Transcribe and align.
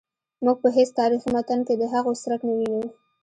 موږ 0.43 0.57
په 0.63 0.69
هیڅ 0.75 0.89
تاریخي 0.99 1.29
متن 1.35 1.59
کې 1.67 1.73
د 1.77 1.83
هغوی 1.93 2.15
څرک 2.23 2.41
نه 2.47 2.53
وینو. 2.57 2.81